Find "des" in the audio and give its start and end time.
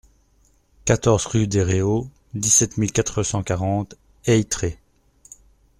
1.45-1.61